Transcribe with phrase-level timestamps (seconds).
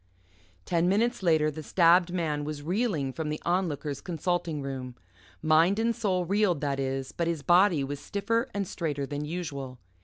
[0.65, 4.95] Ten minutes later, the stabbed man was reeling from the Onlooker's consulting room.
[5.43, 9.77] Mind and soul reeled, that is, but his body was stiffer and straighter than usual.